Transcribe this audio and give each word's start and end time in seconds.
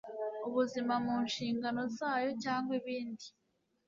Ubuzima 0.47 0.93
mu 1.05 1.15
nshingano 1.27 1.81
zayo 1.97 2.29
cyangwa 2.43 2.71
ibindi 2.79 3.25